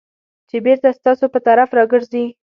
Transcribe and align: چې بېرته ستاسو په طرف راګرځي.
چې 0.49 0.57
بېرته 0.65 0.89
ستاسو 0.99 1.25
په 1.33 1.39
طرف 1.47 1.69
راګرځي. 1.77 2.25